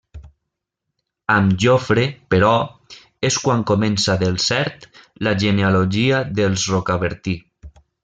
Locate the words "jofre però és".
1.65-3.39